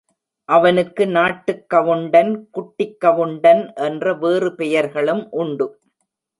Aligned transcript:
அவனுக்கு 0.49 1.07
நாட்டுக் 1.07 1.69
கவுண்டன், 1.69 2.47
குட்டிக் 2.51 2.99
கவுண்டன் 2.99 3.73
என்ற 3.75 4.13
வேறு 4.13 4.55
பெயர்களும் 4.55 5.31
உண்டு. 5.31 5.67